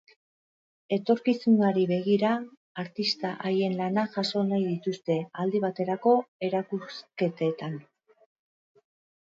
[0.95, 2.31] Etorkizunari begira,
[2.83, 6.17] artista handien lanak jaso nahi dituzte, aldi baterako
[6.49, 7.79] erakusketetan.